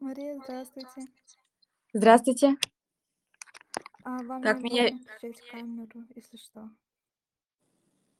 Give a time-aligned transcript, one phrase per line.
[0.00, 1.08] Мария, здравствуйте.
[1.92, 2.56] Здравствуйте.
[4.04, 6.70] А вам Так, меня включать камеру, если что.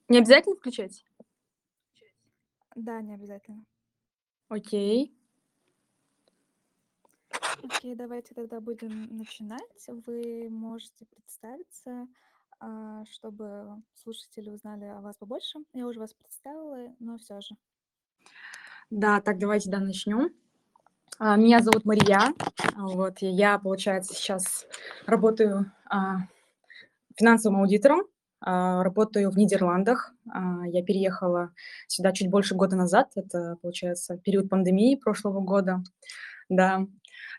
[0.08, 1.04] не обязательно включать?
[2.74, 3.64] Да, не обязательно.
[4.48, 5.14] Окей.
[7.62, 9.86] Окей, давайте тогда будем начинать.
[10.06, 12.06] Вы можете представиться,
[12.60, 15.58] а, чтобы слушатели узнали о вас побольше.
[15.72, 17.56] Я уже вас представила, но все же.
[18.90, 20.34] Да, так давайте, да, начнем.
[21.20, 22.32] А, Меня зовут Мария.
[22.76, 24.68] Вот, я, получается, сейчас
[25.04, 26.18] работаю а,
[27.16, 28.02] финансовым аудитором,
[28.40, 30.14] а, работаю в Нидерландах.
[30.66, 31.50] Я переехала
[31.88, 33.10] сюда чуть больше года назад.
[33.16, 35.82] Это, получается, период пандемии прошлого года.
[36.48, 36.86] Да,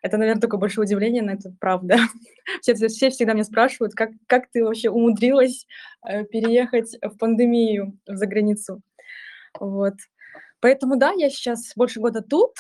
[0.01, 1.99] это, наверное, такое большое удивление, но это правда.
[2.61, 5.67] Все, все всегда меня спрашивают, как, как ты вообще умудрилась
[6.05, 8.81] э, переехать в пандемию за границу.
[9.57, 9.93] Вот.
[10.59, 12.55] Поэтому да, я сейчас больше года тут,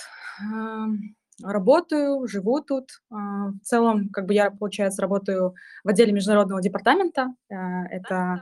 [1.43, 3.01] работаю, живу тут.
[3.09, 7.33] А, В целом, как бы я, получается, работаю в отделе международного департамента.
[7.51, 8.41] А, Это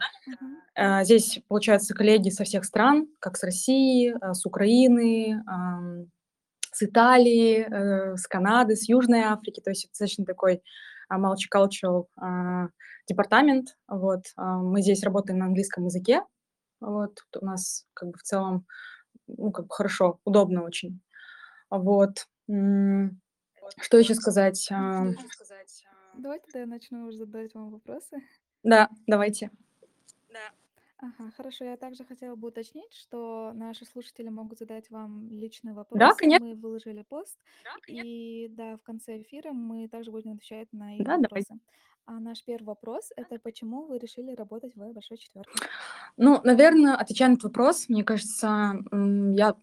[0.75, 5.43] а, здесь, получается, коллеги со всех стран, как с России, а, с Украины,
[6.71, 9.61] с Италии, э, с Канады, с Южной Африки.
[9.61, 10.61] То есть это достаточно такой
[11.09, 12.67] а, multicultural а,
[13.07, 13.77] департамент.
[13.87, 14.25] Вот.
[14.35, 16.21] Мы здесь работаем на английском языке.
[16.79, 17.15] Вот.
[17.31, 18.67] Тут у нас как бы в целом
[19.27, 21.01] ну, как бы хорошо, удобно очень.
[21.69, 22.27] Вот.
[23.81, 24.67] Что еще сказать?
[24.71, 25.15] А, Окей.
[26.17, 28.17] Давайте тогда я начну уже задавать вам вопросы.
[28.63, 29.51] Да, давайте.
[30.99, 31.65] Ага, хорошо.
[31.65, 36.15] Я также хотела бы уточнить, что наши слушатели могут задать вам личные Да, вопросы.
[36.17, 36.47] конечно.
[36.47, 37.37] Мы выложили пост,
[37.87, 41.59] и да, в конце эфира мы также будем отвечать на их Да, вопросы.
[42.05, 45.51] А наш первый вопрос– это почему вы решили работать в Большой Четверке?
[46.15, 49.55] Ну, наверное, отвечая на этот вопрос, мне кажется, я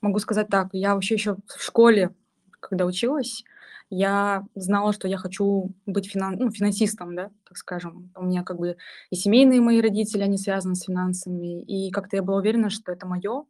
[0.00, 0.68] могу сказать так.
[0.72, 2.14] Я вообще еще в школе,
[2.60, 3.44] когда училась,
[3.90, 8.12] я знала, что я хочу быть финан- ну, финансистом, да, так скажем.
[8.16, 8.76] У меня как бы
[9.10, 13.06] и семейные мои родители, они связаны с финансами, и как-то я была уверена, что это
[13.06, 13.44] мое.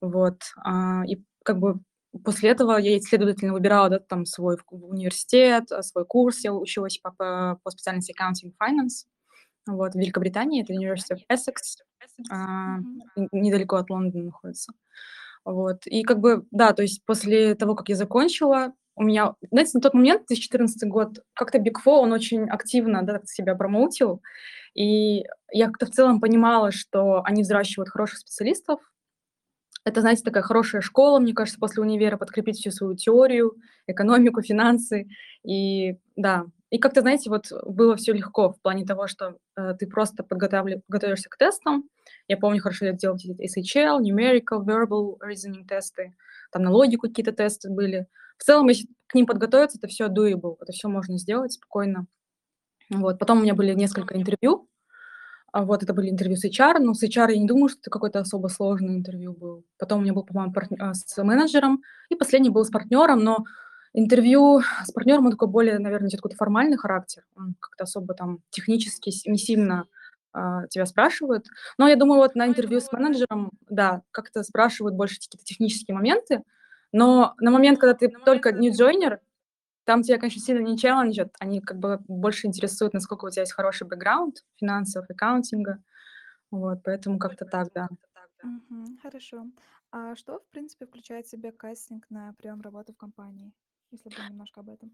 [0.00, 0.42] Вот.
[0.64, 1.80] а, И как бы
[2.24, 6.44] после этого я, следовательно, выбирала да, там свой университет, а, свой курс.
[6.44, 9.06] Я училась по, по, по специальности Accounting Finance.
[9.66, 10.74] Вот, в Великобритании, это
[11.10, 11.82] of Essex,
[12.30, 12.78] а,
[13.32, 14.72] недалеко от Лондона находится.
[15.44, 15.86] Вот.
[15.86, 19.80] И как бы, да, то есть после того, как я закончила, у меня, знаете, на
[19.80, 24.22] тот момент, 2014 год, как-то Big Four, он очень активно да, себя промоутил,
[24.74, 28.80] и я как-то в целом понимала, что они взращивают хороших специалистов.
[29.84, 33.54] Это, знаете, такая хорошая школа, мне кажется, после универа подкрепить всю свою теорию,
[33.86, 35.08] экономику, финансы.
[35.46, 39.86] И да, и как-то, знаете, вот было все легко в плане того, что э, ты
[39.86, 41.84] просто подготавли- готовишься к тестам.
[42.28, 46.14] Я помню, хорошо я делала эти SHL, numerical, verbal reasoning тесты,
[46.50, 48.06] там на логику какие-то тесты были.
[48.38, 52.06] В целом, если к ним подготовиться, это все doable, это все можно сделать спокойно.
[52.90, 53.18] Вот.
[53.18, 54.68] Потом у меня были несколько интервью,
[55.52, 57.90] а, вот это были интервью с HR, но с HR я не думаю, что это
[57.90, 59.64] какое-то особо сложное интервью был.
[59.78, 63.44] Потом у меня был, по-моему, партн- а, с менеджером, и последний был с партнером, но
[63.94, 69.10] интервью с партнером, он такой более, наверное, какой-то формальный характер, он как-то особо там технически
[69.28, 69.86] не сильно
[70.32, 71.46] а, тебя спрашивают.
[71.78, 76.42] Но я думаю, вот на интервью с менеджером, да, как-то спрашивают больше какие-то технические моменты,
[76.92, 79.18] но на момент, когда ты только new joiner,
[79.84, 83.52] там тебя, конечно, сильно не челленджат, они как бы больше интересуют, насколько у тебя есть
[83.52, 85.78] хороший бэкграунд финансов, аккаунтинга.
[86.50, 87.88] Вот, поэтому как-то так, да.
[89.02, 89.46] Хорошо.
[89.90, 93.52] А что, в принципе, включает в себя кастинг на прием работы в компании?
[93.94, 94.90] Если бы немножко об этом.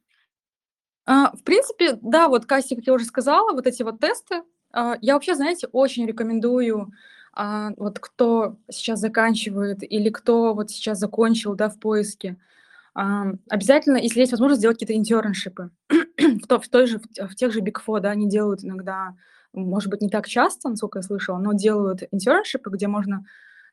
[1.07, 4.43] А, в принципе, да, вот кастинг, как я уже сказала, вот эти вот тесты.
[4.73, 6.93] А, я вообще, знаете, очень рекомендую,
[7.33, 12.37] а, вот кто сейчас заканчивает или кто вот сейчас закончил, да, в поиске,
[12.95, 15.71] ам, обязательно, если есть возможность, сделать какие-то интерншипы.
[15.89, 19.17] в, то- в той же, в тех же Big Four, да, они делают иногда,
[19.55, 23.25] может быть, не так часто, насколько я слышала, но делают internship ы, где можно,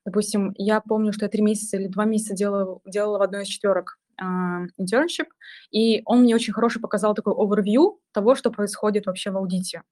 [0.05, 3.47] допустим, я помню, что я три месяца или два месяца делала, делала в одной из
[3.49, 5.27] четверок internship,
[5.71, 9.83] и он мне очень хороший показал такой overview того, что происходит вообще в аудите.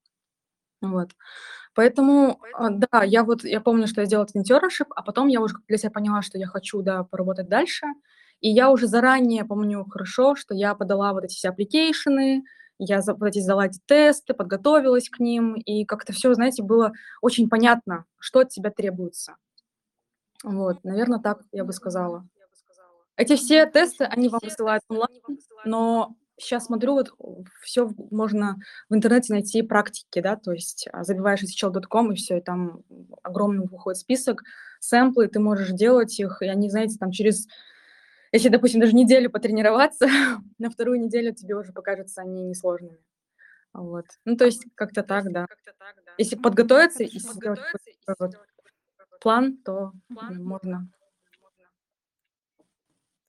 [0.82, 1.12] Вот.
[1.76, 5.42] Поэтому, а, да, я вот, я помню, что я сделала этот internship, а потом я
[5.42, 7.88] уже для себя поняла, что я хочу, да, поработать дальше.
[8.42, 12.44] И я уже заранее помню хорошо, что я подала вот эти все application ы,
[12.78, 17.50] я вот эти сдала эти тесты, подготовилась к ним, и как-то все, знаете, было очень
[17.50, 19.36] понятно, что от тебя требуется.
[20.44, 22.26] Вот, наверное, так я бы сказала.
[23.18, 25.22] Эти все тесты, они вам высылают онлайн,
[25.64, 27.14] но сейчас смотрю, вот
[27.62, 28.58] все можно
[28.90, 32.82] в интернете найти практики, да, то есть а, забиваешь SHL.com и все, и там
[33.24, 34.44] огромный выходит список,
[34.82, 37.48] сэмплы, ты можешь делать их, и они, знаете, там через
[38.32, 40.08] если, допустим, даже неделю потренироваться,
[40.58, 43.00] на вторую неделю тебе уже покажутся они несложными.
[43.72, 44.06] Вот.
[44.26, 45.48] Ну, то есть как-то так, да.
[46.18, 46.44] Если Мгм.
[46.44, 48.36] подготовиться и сделать
[49.20, 50.90] план, то м, можно.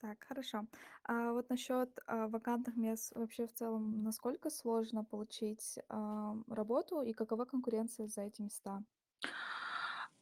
[0.07, 0.67] Так, хорошо.
[1.05, 7.13] А вот насчет а, вакантных мест вообще в целом, насколько сложно получить а, работу и
[7.13, 8.85] какова конкуренция за эти места?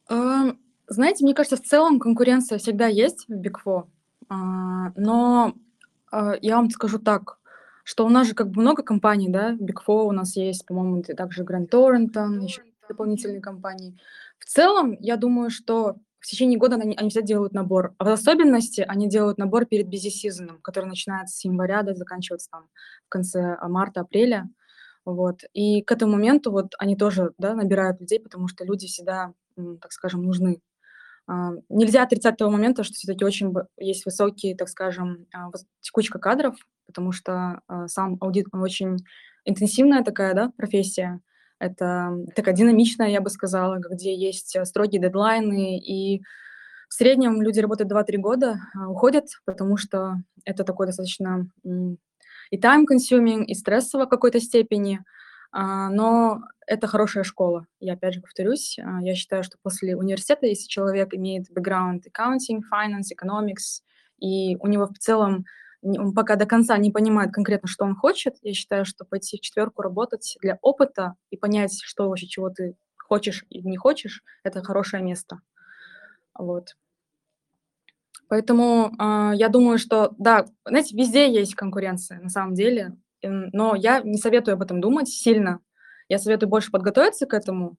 [0.07, 3.83] Ам, знаете, мне кажется, в целом конкуренция всегда есть в Four.
[4.27, 5.53] А, но,
[6.11, 7.37] а, я вам скажу так,
[7.83, 11.43] что у нас же как бы много компаний, да, Four у нас есть, по-моему, также
[11.43, 13.99] Grant Thornton, еще дополнительные компании.
[14.39, 18.07] В целом, я думаю, что в течение года они они всегда делают набор, а в
[18.07, 22.67] особенности они делают набор перед busy season, который начинается с января, да, заканчивается там
[23.05, 24.49] в конце, а, марта-апреля.
[25.05, 25.41] Вот.
[25.53, 29.33] И к этому моменту вот они тоже, да, набирают людей, потому что люди всегда,
[29.79, 30.61] так скажем, нужны.
[31.27, 35.51] А, нельзя отрицать того момента, что все-таки очень есть высокий, так скажем, а,
[35.81, 36.55] текучка кадров,
[36.87, 38.97] потому что сам аудит он очень
[39.45, 41.21] интенсивная такая, да, профессия.
[41.59, 46.21] Это такая динамичная, я бы сказала, где есть а, строгие дедлайны, и
[46.89, 51.47] в среднем люди работают два-три года, а, уходят, потому что это такой достаточно
[52.51, 55.03] и time-consuming, и стрессово в какой-то степени,
[55.51, 57.65] а, но это хорошая школа.
[57.79, 62.61] Я опять же повторюсь, а, я считаю, что после университета, если человек имеет бэкграунд accounting,
[62.71, 63.81] finance, economics,
[64.19, 65.45] и у него в целом
[65.85, 69.41] он пока до конца не понимает конкретно, что он хочет, я считаю, что пойти в
[69.41, 74.63] четверку работать для опыта и понять, что вообще, чего ты хочешь и не хочешь, это
[74.63, 75.41] хорошее место.
[76.33, 76.75] Вот.
[78.27, 84.01] Поэтому, а, я думаю, что да, знаете, везде есть конкуренция на самом деле, но я
[84.01, 85.59] не советую об этом думать сильно.
[86.09, 87.77] Я советую больше подготовиться к этому.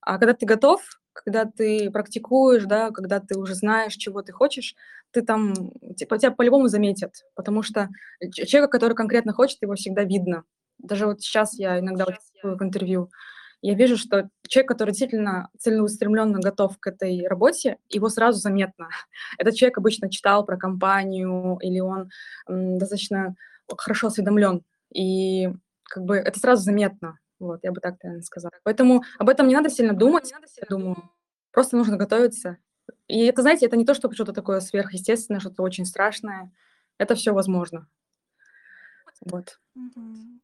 [0.00, 4.74] А когда ты готов, когда ты практикуешь, да, когда ты уже знаешь, чего ты хочешь,
[5.10, 5.54] ты там,
[5.96, 7.88] типа, тебя по-любому заметят, потому что
[8.32, 10.44] человека, который конкретно хочет, его всегда видно.
[10.78, 13.10] Даже вот сейчас я иногда участвую в интервью,
[13.60, 18.88] я вижу, что человек, который действительно целеустремленно готов к этой работе, его сразу заметно.
[19.38, 22.10] Этот человек обычно читал про компанию или он,
[22.46, 23.34] достаточно
[23.76, 24.62] хорошо осведомлен.
[24.94, 25.48] И
[25.82, 27.18] как бы это сразу заметно.
[27.38, 28.52] Вот, я бы так, наверно, сказала.
[28.64, 31.10] Поэтому об этом не надо сильно думать, я думаю.
[31.52, 32.58] Просто нужно готовиться.
[33.06, 36.52] И это, знаете, это не то, чтобы что-то такое сверхъестественное, что-то очень страшное.
[36.98, 37.88] Это все возможно.
[39.22, 39.58] Вот.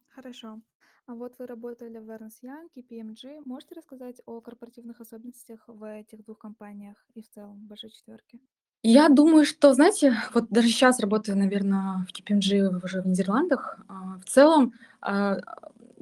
[0.09, 0.59] Хорошо.
[1.07, 3.43] А вот вы работали в Ernst Young и PMG.
[3.45, 8.39] Можете рассказать о корпоративных особенностях в этих двух компаниях и в целом в большой четверке?
[8.81, 14.19] Я думаю, что, знаете, вот даже сейчас работаю, наверное, в KPMG уже в Нидерландах, а,
[14.19, 15.37] в целом, а,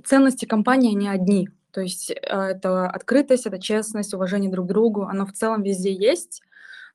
[0.06, 1.50] ценности компании, они одни.
[1.72, 5.04] То есть, а, это открытость, это честность, уважение друг к другу.
[5.04, 6.42] Оно в целом везде есть.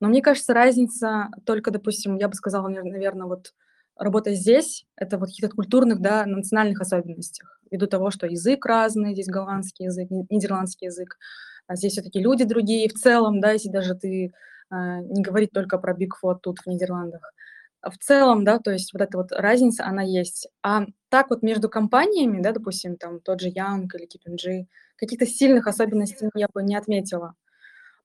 [0.01, 3.55] Но мне кажется, разница только, допустим, я бы сказала, наверное, вот
[3.97, 7.61] работа здесь- это вот каких-то культурных, да, национальных особенностях.
[7.71, 11.19] Ввиду того, что язык разный, здесь голландский язык, ни нидерландский язык,
[11.67, 14.33] а здесь все таки люди другие в целом, да, если даже ты
[14.71, 17.33] а, не говорить только про Big Four тут, в Нидерландах.
[17.83, 20.49] А в целом, да, то есть вот эта вот разница, она есть.
[20.63, 24.67] А так вот между компаниями, да, допустим, там тот же Young или KPMG,
[24.97, 27.35] каких-то сильных особенностей я бы не отметила.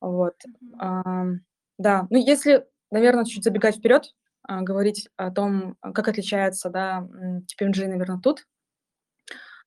[0.02, 0.36] Вот.
[0.80, 1.42] Ам,
[1.80, 4.14] да, ну, если, наверное, чуть забегать вперед,
[4.44, 7.08] а, говорить о том, а, как отличается, да,
[7.48, 8.46] KPMG, наверно, тут.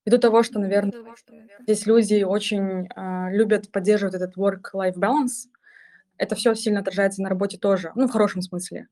[0.06, 1.62] Ввиду того, что, наверно, Давай, что это?
[1.64, 5.48] здесь люди очень, а, любят поддерживать этот work-life balance,
[6.18, 8.88] это все сильно отражается на работе тоже, ну, в хорошем смысле.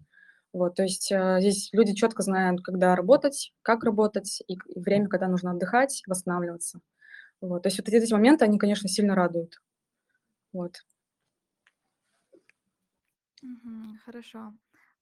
[0.55, 5.27] Вот, то есть, а, здесь люди четко знают, когда работать, как работать, и время, когда
[5.27, 6.81] нужно отдыхать, восстанавливаться.
[7.41, 9.61] Вот, то есть вот эти моменты, они, конечно, сильно радуют.
[10.53, 10.77] Вот.
[14.05, 14.55] Хорошо.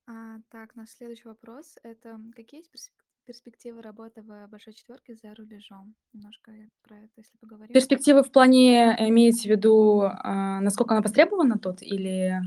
[0.06, 2.90] А, так, наш следующий вопрос- это какие есть перс
[3.24, 5.94] перспективы работы в большой четверке за рубежом?
[6.12, 7.72] Немножко э, про это, если поговорим.
[7.72, 12.40] Перспективы в плане, э, имеете в виду, а, насколько она востребована тут или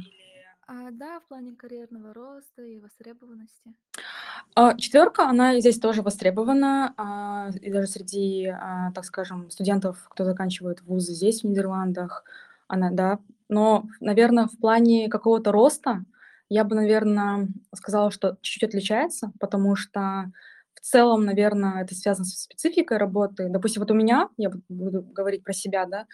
[0.67, 3.75] А, да, в плане карьерного роста и востребованности.
[4.55, 10.23] А, четвёрка, она здесь тоже востребована, а, и даже среди, а, так скажем, студентов, кто
[10.25, 12.23] заканчивает вузы здесь, в Нидерландах,
[12.67, 13.19] она, да.
[13.49, 16.03] Но, наверно, в плане какого-то роста
[16.49, 20.31] я бы, наверно, сказала, что чуть-чуть отличается, потому что
[20.73, 23.49] в целом, наверно, это связано со спецификой работы.
[23.49, 26.05] Допустим, вот у меня, я буду говорить про себя, да,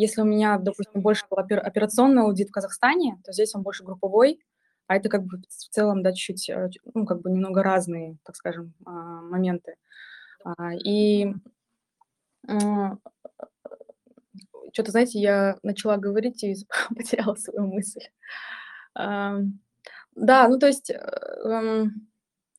[0.00, 4.40] если у меня, допустим, больше операционный аудит в Казахстане, то здесь он больше групповой,
[4.86, 8.36] а это как бы в целом, да, чуть-чуть, э, ну, как бы немного разные, так
[8.36, 8.92] скажем, а,
[9.22, 9.76] моменты.
[10.44, 11.34] А, и,
[12.48, 12.98] Мгм.
[14.72, 16.54] что то знаете, я начала говорить и
[16.96, 18.02] потеряла свою мысль.
[20.14, 20.94] Да, ну, то есть, э,
[21.44, 22.08] эм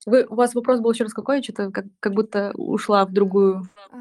[0.07, 1.41] Вы у вас вопрос был еще раз какой?
[1.43, 3.99] Чё-то как как будто ушла в другую А, а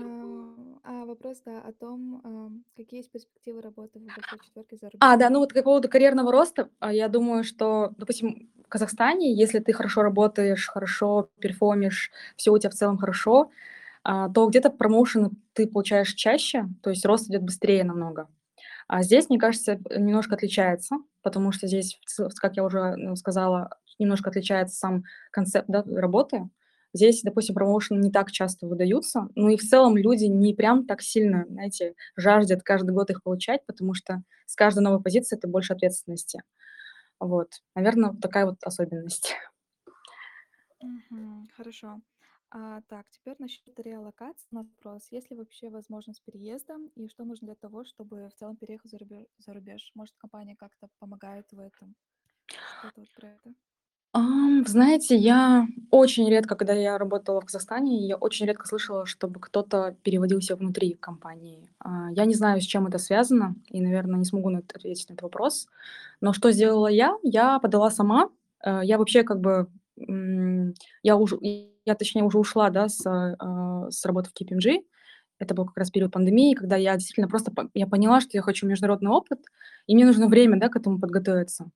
[1.11, 5.33] вопрос, да, о том, какие есть перспективы работы в большой четверке за А, да, рубежом?
[5.33, 10.03] ну вот поводу карьерного роста, а, я думаю, что, допустим, в Казахстане, если ты хорошо
[10.03, 13.51] работаешь, хорошо перформишь, всё у тебя в целом хорошо,
[14.05, 18.29] а, то где-то промоушены ты получаешь чаще, то есть рост идет быстрее намного.
[18.89, 21.99] А здесь, мне кажется, немножко отличается, потому что здесь,
[22.41, 26.51] как я уже, ну, сказала, немножко отличается сам концепт, да, работы.
[26.93, 31.03] Здесь, допустим, промоушены не так часто выдаются, ну и в целом люди не прям так
[31.03, 35.73] сильно, знаете, жаждут каждый год их получать, потому что с каждой новой позиции это больше
[35.73, 36.43] ответственности.
[37.21, 39.35] Вот, наверно, вот такая вот особенность.
[41.57, 42.01] Хорошо.
[42.51, 45.07] А, так, теперь насчет релокации вопрос.
[45.13, 48.99] Есть ли вообще возможность переезда, и что нужно для того, чтобы в целом переехать за
[48.99, 49.93] рубе за рубеж?
[49.95, 51.95] Может, компания как-то помогает в этом?
[52.79, 53.55] Что-то вот про это.
[54.13, 59.39] Ам, знаете, я очень редко, когда я работала в Казахстане, я очень редко слышала, чтобы
[59.39, 61.71] кто-то переводился внутри компании.
[61.79, 65.09] А, я не знаю, с чем это связано, и, наверно, не смогу на это ответить
[65.11, 65.69] на этот вопрос.
[66.21, 67.17] Но что сделала я?
[67.23, 68.31] Я подала сама.
[68.65, 69.69] Э, я вообще как бы,
[71.03, 71.35] я уж
[71.85, 74.83] я, точнее, уже ушла, да, с, а, с работы в KPMG.
[75.39, 78.67] Это был как раз период пандемии, когда я действительно просто я поняла, что я хочу
[78.67, 79.41] международный опыт,
[79.87, 81.71] и мне нужно время, да, к этому подготовиться.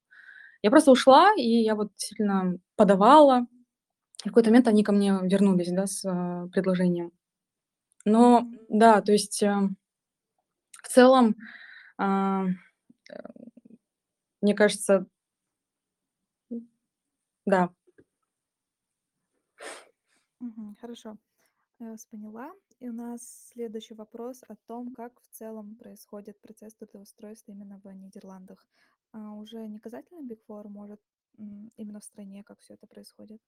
[0.65, 3.47] Я просто ушла, и я вот действительно подавала.
[4.21, 7.13] В какой-то момент они ко мне вернулись, да, с, а, предложением.
[8.07, 9.55] Но да, то есть, э,
[10.83, 11.37] в целом,
[12.01, 12.45] э,
[14.41, 15.05] мне кажется.
[17.45, 17.69] Да.
[20.81, 21.19] Хорошо.
[21.79, 22.51] Я вас поняла.
[22.81, 27.93] И у нас следующий вопрос о том, как в целом происходит процесс трудоустройства именно в
[27.93, 28.67] Нидерландах.
[29.15, 31.01] А, уже не касательно Big Four, может,
[31.77, 33.41] именно в стране, как всё это происходит?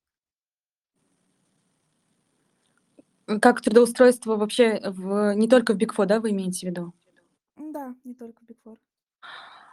[3.41, 6.95] Как трудоустройство вообще в не только в Big Four, да, вы имеете в виду?
[7.57, 8.79] М-да, не только Big Four.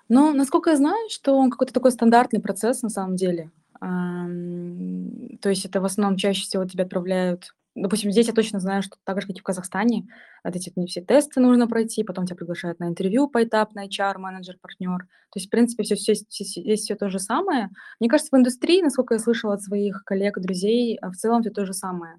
[0.09, 3.51] Ну, насколько я знаю, что он какой-то такой стандартный процесс на самом деле.
[3.79, 8.97] То есть это в основном чаще всего тебя отправляют допустим, здесь я точно знаю, что
[9.03, 10.07] так же, как и в Казахстане,
[10.43, 14.99] вот эти все тесты нужно пройти, потом тя приглашают на интервью поэтапно: HR, менеджер, партнер.
[15.31, 17.69] То есть, в принципе, всё всё здесь здесь всё то же самое.
[17.99, 21.51] Мне кажется, в индустрии, насколько я слышала от своих коллег друзей, а, в целом всё
[21.51, 22.15] то же самое.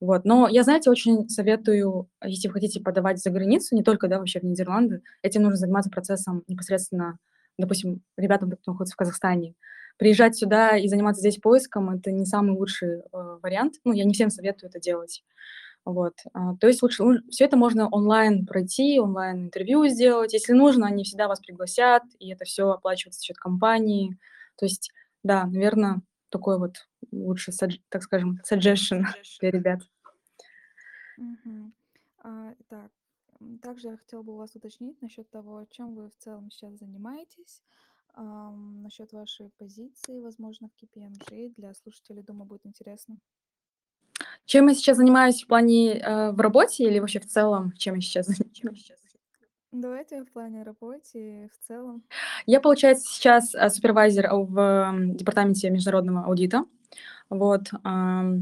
[0.00, 4.18] Вот, но я, знаете, очень советую, если вы хотите подавать за границу, не только, да,
[4.18, 7.18] вообще в Нидерланды, этим нужно заниматься процессом непосредственно,
[7.58, 9.54] допустим, ребятам, кто находится в Казахстане.
[10.00, 13.02] Приезжать сюда и заниматься здесь поиском- это не самый лучший, э,
[13.42, 13.74] вариант.
[13.84, 15.22] Ну, я не всем советую это делать.
[15.84, 20.32] Вот, а, то есть лучше лу всё это можно онлайн пройти, онлайн-интервью сделать.
[20.34, 24.18] Если нужно, они всегда вас пригласят, и это всё оплачивается за счет компании.
[24.58, 24.90] То есть,
[25.24, 26.76] да, наверно, такой вот
[27.12, 29.04] лучший садж так скажем, suggestion
[29.40, 29.80] для ребят.
[31.18, 31.72] Мгм.
[32.18, 32.90] А, так,
[33.62, 37.62] также я хотела бы у вас уточнить насчет того, чем вы в целом сейчас занимаетесь,
[38.16, 41.54] насчет вашей позиции, возможно, в KPMG.
[41.56, 43.16] Для слушателей, думаю, будет интересно.
[44.44, 48.00] Чем я сейчас занимаюсь в плане, э, в работе или вообще в целом, чем я
[48.00, 48.92] сейчас занимаюсь?
[49.72, 52.02] Давайте в плане работе и в целом.
[52.44, 56.64] Я, получается, сейчас, а, супервайзер в, департаменте международного аудита.
[57.28, 58.32] Вот, а,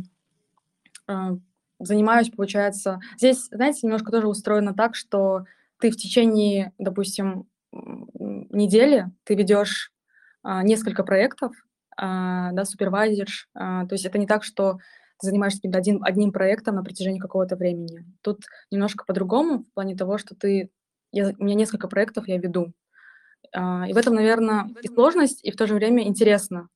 [1.79, 5.45] занимаюсь, получается здесь, знаете, немножко тоже устроено так, что
[5.79, 9.93] ты в течение, допустим, недели ты ведешь,
[10.43, 11.53] а, несколько проектов,
[11.97, 13.49] а, да, супервайзишь.
[13.55, 14.79] А, то есть это не так, что
[15.21, 18.05] ты занимаешься каким-то один одним проектом на протяжении какого-то времени.
[18.23, 20.71] Тут немножко по-другому в плане того, что ты
[21.11, 22.73] я у меня несколько проектов я веду.
[23.55, 26.69] И в этом, наверно, и сложность, и в то же время интересно.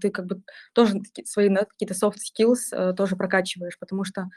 [0.00, 0.42] Ты как бы
[0.72, 4.28] тоже свои, да, какие-то soft skills, э, тоже прокачиваешь, потому что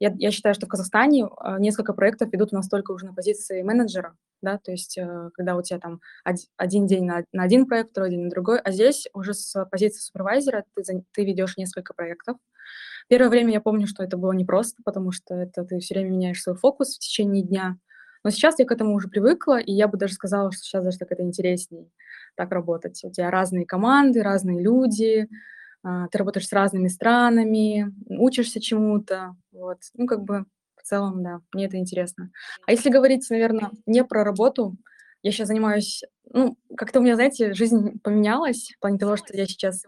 [0.00, 3.14] я я считаю, что в Казахстане, а, несколько проектов ведут у нас только уже на
[3.14, 7.42] позиции менеджера, да, то есть, э, когда у тя там оди один день на на
[7.44, 11.56] один проект, второй день на другой, а здесь уже с позиции супервайзера ты ты ведешь
[11.56, 12.36] несколько проектов.
[13.08, 16.42] Первое время я помню, что это было непросто, потому что это ты всё время меняешь
[16.42, 17.78] свой фокус в течение дня.
[18.24, 20.98] Но сейчас я к этому уже привыкла, и я бы даже сказала, что щас даже
[20.98, 21.90] так это интересней
[22.36, 23.00] так работать.
[23.04, 25.28] У тя разные команды, разные люди,
[25.84, 29.36] а, ты работаешь с разными странами, учишься чему-то.
[29.58, 30.44] Вот, ну, как бы
[30.76, 32.30] в целом, да, мне это интересно.
[32.66, 34.76] А если говорить, наверно, не про работу,
[35.22, 39.46] я щас занимаюсь ну, как-то у меня, знаете, жизнь поменялась в плане того, что я
[39.46, 39.82] сейчас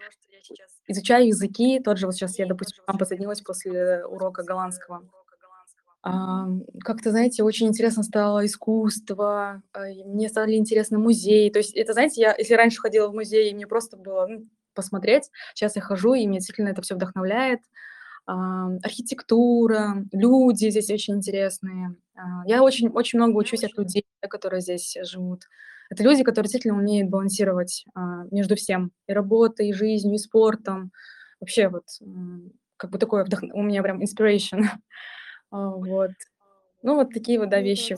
[0.88, 1.80] изучаю языки.
[1.80, 5.02] Тот же вот щас я, допустим, вам присоединилась после урока голландского.
[6.02, 11.50] Ам, как-то, знаете, очень интересно стало искусство, а, мне стали интересны музеи.
[11.50, 14.46] То есть это, знаете, я если раньше ходила в музей, и мне просто было, ну
[14.74, 15.30] посмотреть.
[15.54, 17.60] Сейчас я хожу, и меня действительно это всё вдохновляет.
[18.82, 21.96] Архитектура, люди здесь очень интересные.
[22.14, 25.44] А, я очень очень много учусь от людей, которые здесь живут.
[25.90, 30.92] Это люди, которые действительно умеют балансировать, а, между всем: и работой, и жизнью, и спортом.
[31.40, 31.84] Вообще вот,
[32.76, 34.62] как бы такое вдох у меня прям inspiration.
[35.52, 36.12] А, вот.
[36.82, 37.96] Ну, вот такие вот, да, вещи.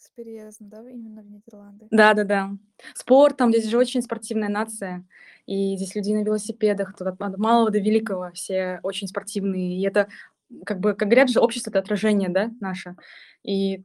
[0.00, 1.86] С переездом, да, именно в Нидерланды?
[1.90, 2.50] Да-да-да.
[2.94, 3.50] Спортом.
[3.52, 5.04] Здесь же очень спортивная нация,
[5.46, 9.78] и здесь люди на велосипедах, тут от от малого до великого все очень спортивные.
[9.78, 10.08] И это,
[10.66, 12.96] как бы, как говорят же, общество- это отражение, да, наше.
[13.42, 13.78] И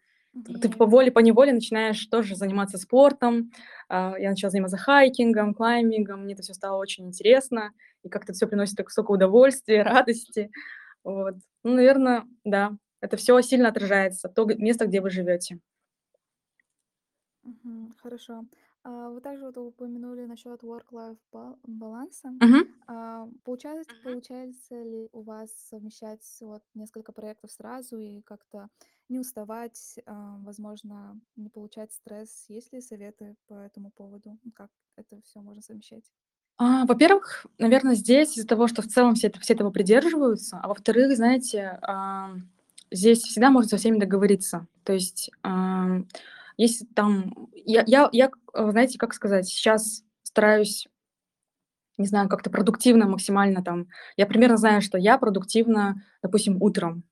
[0.62, 0.78] ты Мгм.
[0.78, 3.52] по воле, поневоле начинаешь тоже заниматься спортом.
[3.90, 6.24] А, я начала заниматься хайкингом, клаймингом.
[6.24, 7.72] Мне это всё стало очень интересно,
[8.04, 10.52] и как-то всё приносит так столько удовольствия, радости.
[11.04, 11.36] Вот.
[11.64, 15.60] Ну, наверно, да, это всё сильно отражается, то место, где вы живёте.
[17.44, 17.92] Мгм.
[18.02, 18.46] Хорошо.
[18.84, 22.32] А, вы также вот упомянули насчёт work-life ба баланса.
[22.40, 22.68] Мгм.
[22.88, 28.70] А, получалось получается ли у вас совмещать вот несколько проектов сразу и как-то
[29.10, 32.46] не уставать, а, возможно, не получать стресс?
[32.50, 34.38] Есть ли советы по этому поводу?
[34.44, 36.04] Ну, как это всё можно совмещать?
[36.60, 40.68] А, во-первых, наверно, здесь из-за того, что в целом все это все этого придерживаются, а
[40.68, 41.80] во-вторых, знаете,
[42.92, 44.68] здесь всегда можно со всеми договориться.
[44.84, 46.08] То есть, ам,
[46.62, 48.38] если там я я я, к
[48.72, 50.88] знаете, как сказать, сейчас стараюсь
[51.98, 53.88] не знаю, как-то продуктивно максимально там
[54.18, 57.04] Я примерно знаю, что я продуктивна, допустим, утром.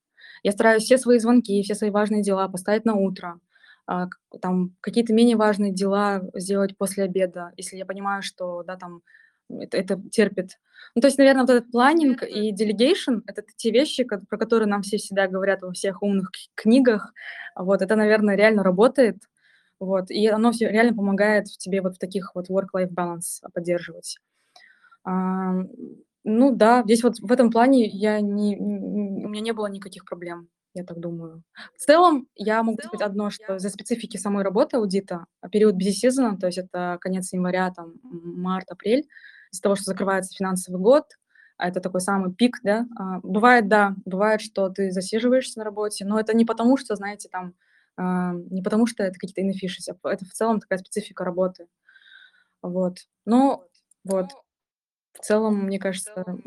[0.43, 3.39] Я стараюсь все свои звонки, все свои важные дела поставить на утро.
[3.85, 4.07] А,
[4.41, 9.01] там какие-то менее важные дела сделать после обеда, если я понимаю, что, да, там
[9.49, 10.59] это это терпит.
[10.95, 14.67] Ну, то есть, наверно, вот этот планинг и delegation- это те вещи, ко про которые
[14.69, 17.13] нам все всегда говорят во всех умных книгах.
[17.55, 19.17] Вот это, наверно, реально работает.
[19.79, 20.11] Вот.
[20.11, 24.17] И оно реально помогает в тебе вот в таких вот work-life balance поддерживать.
[25.05, 25.69] Ам,
[26.25, 30.05] ну да, здесь вот в этом плане я не н у меня не было никаких
[30.05, 31.43] проблем, я так думаю.
[31.77, 36.37] В целом, я могу сказать одно, что из-за специфики самой работы аудита, а, период season,
[36.39, 39.07] то есть это конец января, там, март, апрель,
[39.51, 41.05] из-за того, что закрывается финансовый год,
[41.57, 46.05] а это такой самый пик, да, а, бывает, да, бывает, что ты засиживаешься на работе,
[46.05, 47.53] но это не потому, что, знаете, там, а,
[48.51, 51.67] не потому, что это какие-то inefficiency, а это в целом такая специфика работы.
[52.63, 52.97] Вот.
[53.25, 53.65] Но
[54.05, 54.31] вот.
[55.13, 56.43] В целом, мне кажется, м,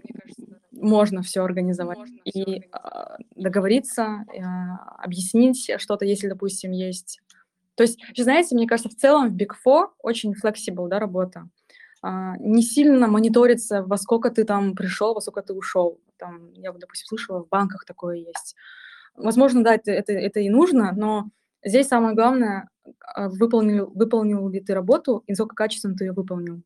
[0.73, 7.21] можно всё организовать и, а, договориться, а, объяснить что-то, если, допустим, есть
[7.77, 11.49] То есть, знаете, мне кажется, в целом в Big Four очень flexible, да, работа.
[12.03, 16.01] А, не сильно мониторится, во сколько ты там пришёл, во сколько ты ушёл.
[16.19, 18.57] Там, я допустим, слышала, в банках такое есть.
[19.17, 21.27] Возможно, да, это это это и нужно, но
[21.65, 22.69] здесь самое главное,
[23.15, 26.63] а, выполнил выполнил ли ты работу и насколько качественно ты её выполнил.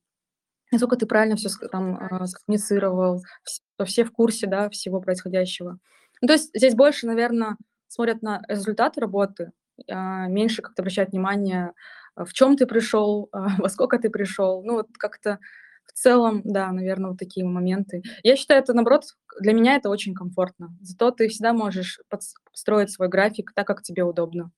[0.72, 5.78] Насколько ты правильно ск там, а, скоммуницировал, вс все в курсе, да, всего происходящего.
[6.22, 7.56] Ну, то есть здесь больше, наверно,
[7.88, 9.52] смотрят на результаты работы,
[9.90, 11.72] а, меньше как-то обращают внимание,
[12.16, 14.64] в чём ты пришёл, а, во сколько ты пришёл.
[14.64, 15.38] Ну, вот как-то
[15.86, 18.02] в целом, да, наверно, вот такие моменты.
[18.24, 19.04] Я считаю, это, наоборот,
[19.40, 20.76] для меня это очень комфортно.
[20.82, 24.50] Зато ты всегда можешь подс строить свой график так, как тебе удобно.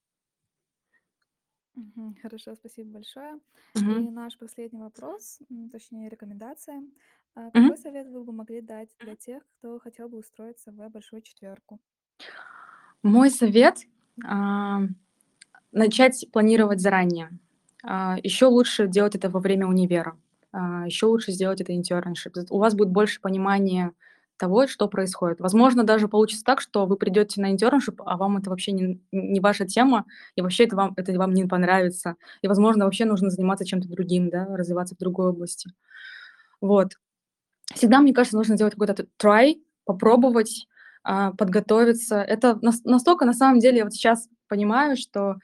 [1.79, 2.17] Мгм.
[2.23, 3.39] Хорошо, спасибо большое.
[3.75, 4.09] Мгм.
[4.09, 6.83] И наш последний вопрос, м, точнее рекомендация.
[7.35, 7.79] А, какой Мгм.
[7.79, 11.79] совет вы бы могли дать для тех, кто хотел бы устроиться в большую четвёрку?
[13.05, 13.79] Мой совет,
[14.25, 14.97] ам,
[15.73, 17.31] начать планировать заранее.
[17.85, 20.19] А, ещё лучше делать это во время универа.
[20.53, 22.47] А, ещё лучше сделать это internship.
[22.51, 23.93] У вас будет больше понимания
[24.39, 25.41] того, что происходит.
[25.41, 29.41] Возможно, даже получится так, что вы придёте на internship, а вам это вообще не не
[29.41, 32.17] ваша тема, и вообще это вам это вам не понравится.
[32.43, 35.71] И, возможно, вообще нужно заниматься чем-то другим, да, развиваться в другой области.
[36.63, 36.95] Вот.
[37.75, 40.67] Всегда, мне кажется, нужно сделать какой-то try, попробовать,
[41.05, 42.23] а, подготовиться.
[42.23, 45.37] Это нас настолько, на самом деле, я вот сейчас понимаю, что,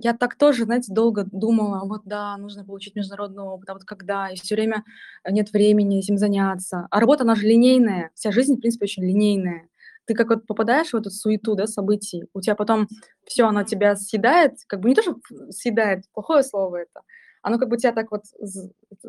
[0.00, 4.28] я так тоже, знаете, долго думала: "Вот да, нужно получить международный опыт, а вот когда?"
[4.30, 4.84] И всё время
[5.28, 6.86] нет времени этим заняться.
[6.90, 8.10] А работа, она же линейная.
[8.14, 9.68] Вся жизнь, в принципе, очень линейная.
[10.06, 12.86] Ты как вот попадаешь в эту суету, да, событий, у тя потом
[13.26, 15.16] всё, оно тебя съедает, как бы не то, что
[15.50, 17.00] съедает, плохое слово это.
[17.42, 18.22] Оно как бы тя так вот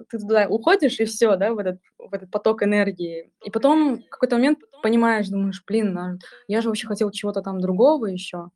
[0.10, 3.32] ты туда уходишь, и всё, да, в этот в этот поток энергии.
[3.46, 6.18] И потом в какой-то момент понимаешь, думаешь: "Блин, а
[6.48, 8.50] я же вообще хотел чего-то там другого ещё".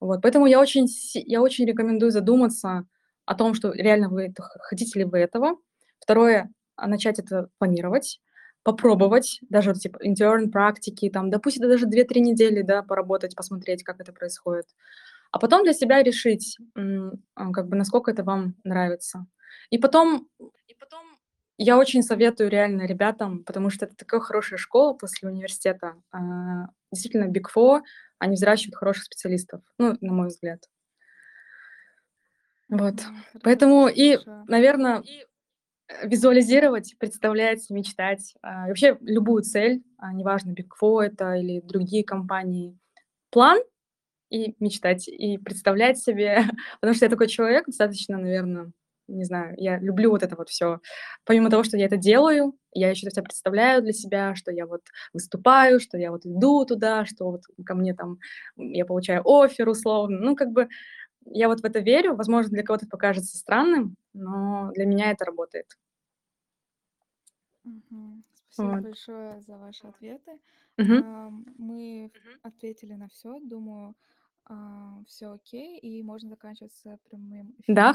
[0.00, 0.22] Вот.
[0.22, 2.84] Поэтому я очень я очень рекомендую задуматься
[3.26, 5.56] о том, что реально вы хотите ли вы этого.
[6.00, 8.20] Второе, а, начать это планировать,
[8.62, 14.12] попробовать, даже типа intern, практики, там, это даже 2-3 недели, да, поработать, посмотреть, как это
[14.12, 14.66] происходит.
[15.32, 16.58] А потом для себя решить,
[17.34, 19.26] а, как бы насколько это вам нравится.
[19.70, 20.28] И потом
[21.60, 25.94] Я очень советую реально ребятам, потому что это такая хорошая школа после университета.
[26.12, 27.80] А, действительно, Big Four,
[28.18, 30.60] они взращивают хороших специалистов, ну, на мой взгляд.
[32.68, 32.94] Вот.
[33.42, 34.44] Поэтому и, большое.
[34.46, 35.02] наверно,
[35.88, 41.60] э, визуализировать, представлять, мечтать, а, и вообще любую цель, а, неважно, Big Four это или
[41.60, 42.78] другие компании.
[43.30, 43.58] План
[44.28, 46.42] и мечтать, и представлять себе,
[46.80, 48.72] потому что я такой человек достаточно, наверно,
[49.08, 50.80] не знаю, я люблю вот это вот всё.
[51.24, 54.82] Помимо того, что я это делаю, я это всё представляю для себя, что я вот
[55.14, 58.18] выступаю, что я вот иду туда, что вот ко мне там,
[58.56, 60.18] я получаю оффер условно.
[60.20, 60.68] Ну, как бы
[61.26, 62.16] я вот в это верю.
[62.16, 65.66] Возможно, для кого-то покажется странным, но для меня это работает.
[68.50, 68.78] Спасибо Вот.
[68.78, 70.40] большое за ваши ответы.
[70.86, 72.10] Ам, мы
[72.42, 73.38] ответили на всё.
[73.40, 73.94] Думаю,
[74.44, 77.92] а, всё окей, и можно заканчивать с прямым Да,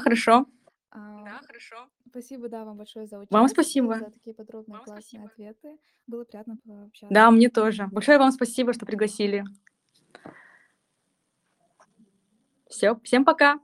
[0.94, 1.38] эфиром.
[1.46, 1.88] хорошо.
[2.08, 3.98] Спасибо, да, вам большое за Вам участие, спасибо.
[3.98, 5.78] за такие подробные классные ответы.
[6.06, 7.30] Было приятно Да, пообщаться.
[7.30, 7.86] мне тоже.
[7.90, 9.44] Большое вам спасибо, что пригласили.
[12.68, 13.58] Всё, всем пока!